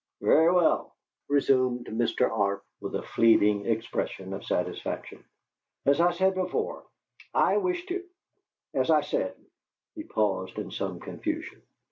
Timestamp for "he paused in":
9.95-10.71